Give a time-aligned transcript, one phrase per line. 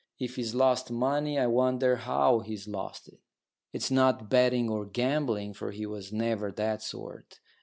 [0.17, 3.19] If he's lost money, I wonder how he's lost it.
[3.71, 7.39] It's not betting or gambling, for he was never that sort.